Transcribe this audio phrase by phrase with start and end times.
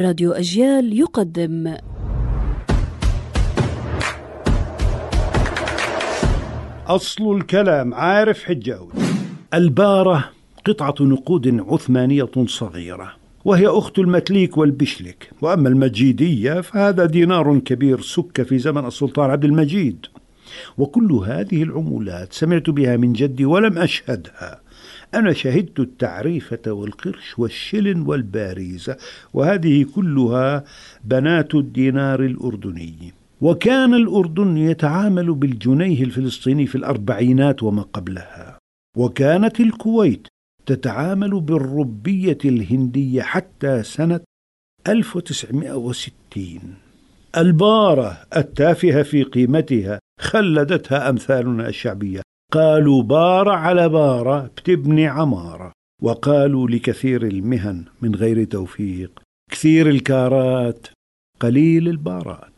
[0.00, 1.76] راديو أجيال يقدم.
[6.86, 8.88] أصل الكلام عارف حجاوي
[9.54, 10.30] البارة
[10.64, 13.12] قطعة نقود عثمانية صغيرة
[13.44, 20.06] وهي أخت المتليك والبشلك وأما المجيدية فهذا دينار كبير سك في زمن السلطان عبد المجيد.
[20.78, 24.60] وكل هذه العمولات سمعت بها من جدي ولم أشهدها.
[25.14, 28.96] أنا شهدت التعريفة والقرش والشلن والباريزة
[29.34, 30.64] وهذه كلها
[31.04, 33.12] بنات الدينار الأردني.
[33.40, 38.58] وكان الأردن يتعامل بالجنيه الفلسطيني في الأربعينات وما قبلها.
[38.96, 40.26] وكانت الكويت
[40.66, 44.20] تتعامل بالربية الهندية حتى سنة
[44.88, 46.60] 1960
[47.36, 52.22] البارة التافهة في قيمتها خلدتها أمثالنا الشعبية.
[52.52, 60.86] قالوا بار على بارة بتبني عمارة وقالوا لكثير المهن من غير توفيق كثير الكارات
[61.40, 62.55] قليل البارات.